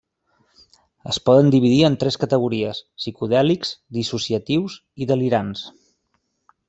[1.11, 5.63] Es poden dividir en tres categories: psicodèlics, dissociatius i delirants.